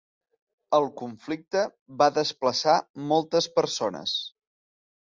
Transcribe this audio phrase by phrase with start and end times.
[0.77, 1.67] El conflicte
[2.01, 2.81] va desplaçar
[3.13, 4.21] moltes persones.